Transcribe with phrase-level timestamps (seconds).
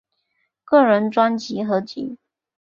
[0.63, 2.17] 个人专辑合辑